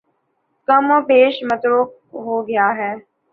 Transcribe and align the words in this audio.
کم 0.67 0.85
و 0.91 0.97
بیش 1.07 1.35
متروک 1.43 1.89
ہو 2.23 2.35
گیا 2.47 2.67
ہے 2.77 2.91